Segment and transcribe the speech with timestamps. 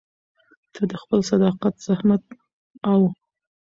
[0.73, 2.23] ته د خپل صداقت، زحمت
[2.91, 3.01] او